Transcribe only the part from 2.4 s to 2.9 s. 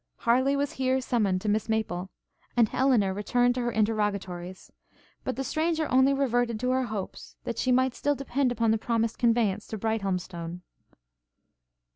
and